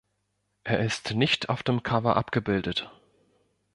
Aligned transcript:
Er 0.63 0.79
ist 0.79 1.13
nicht 1.13 1.49
auf 1.49 1.61
dem 1.61 1.83
Cover 1.83 2.15
abgebildet. 2.15 2.89